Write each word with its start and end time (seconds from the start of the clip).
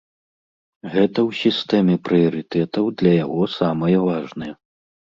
Гэта 0.93 1.19
ў 1.27 1.31
сістэме 1.43 1.95
прыярытэтаў 2.09 2.85
для 3.05 3.11
яго 3.23 3.41
самае 3.59 3.97
важнае. 4.11 4.53